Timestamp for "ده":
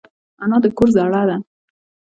1.29-1.37